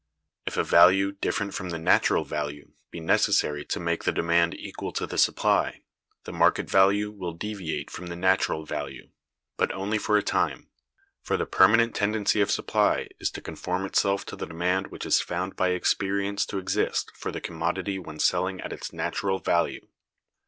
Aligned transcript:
If 0.47 0.57
a 0.57 0.63
value 0.63 1.11
different 1.11 1.53
from 1.53 1.69
the 1.69 1.77
natural 1.77 2.23
value 2.23 2.71
be 2.89 2.99
necessary 2.99 3.63
to 3.65 3.79
make 3.79 4.03
the 4.03 4.11
demand 4.11 4.55
equal 4.55 4.91
to 4.93 5.05
the 5.05 5.19
supply, 5.19 5.83
the 6.23 6.33
market 6.33 6.67
value 6.67 7.11
will 7.11 7.33
deviate 7.35 7.91
from 7.91 8.07
the 8.07 8.15
natural 8.15 8.65
value; 8.65 9.11
but 9.57 9.71
only 9.73 9.99
for 9.99 10.17
a 10.17 10.23
time, 10.23 10.71
for 11.21 11.37
the 11.37 11.45
permanent 11.45 11.93
tendency 11.93 12.41
of 12.41 12.49
supply 12.49 13.09
is 13.19 13.29
to 13.29 13.41
conform 13.41 13.85
itself 13.85 14.25
to 14.25 14.35
the 14.35 14.47
demand 14.47 14.87
which 14.87 15.05
is 15.05 15.21
found 15.21 15.55
by 15.55 15.67
experience 15.69 16.47
to 16.47 16.57
exist 16.57 17.11
for 17.15 17.29
the 17.31 17.39
commodity 17.39 17.99
when 17.99 18.17
selling 18.17 18.59
at 18.61 18.73
its 18.73 18.91
natural 18.91 19.37
value. 19.37 19.85